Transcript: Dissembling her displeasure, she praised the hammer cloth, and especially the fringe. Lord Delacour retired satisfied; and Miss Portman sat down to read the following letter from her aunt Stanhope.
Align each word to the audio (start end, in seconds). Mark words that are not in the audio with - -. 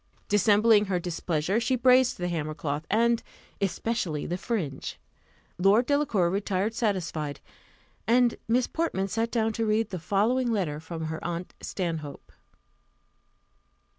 Dissembling 0.29 0.85
her 0.85 0.97
displeasure, 0.99 1.59
she 1.59 1.77
praised 1.77 2.17
the 2.17 2.27
hammer 2.27 2.55
cloth, 2.55 2.87
and 2.89 3.21
especially 3.61 4.25
the 4.25 4.35
fringe. 4.35 4.99
Lord 5.59 5.85
Delacour 5.85 6.27
retired 6.31 6.73
satisfied; 6.73 7.39
and 8.07 8.33
Miss 8.47 8.65
Portman 8.65 9.09
sat 9.09 9.29
down 9.29 9.53
to 9.53 9.65
read 9.67 9.91
the 9.91 9.99
following 9.99 10.51
letter 10.51 10.79
from 10.79 11.03
her 11.05 11.23
aunt 11.23 11.53
Stanhope. 11.61 12.31